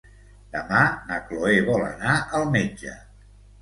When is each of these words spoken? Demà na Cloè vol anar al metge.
Demà 0.55 0.79
na 1.11 1.21
Cloè 1.29 1.61
vol 1.71 1.87
anar 1.93 2.19
al 2.41 2.53
metge. 2.59 3.01